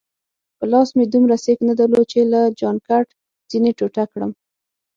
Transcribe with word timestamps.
په 0.57 0.65
لاس 0.71 0.89
مې 0.97 1.05
دومره 1.13 1.35
سېک 1.43 1.59
نه 1.69 1.73
درلود 1.79 2.05
چي 2.11 2.19
له 2.33 2.41
جانکټ 2.59 3.07
ځینې 3.51 3.71
ټوټه 3.77 4.03
کړم. 4.11 4.31